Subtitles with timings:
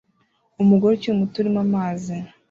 [0.61, 2.15] Umugore ukiri muto urimo amazi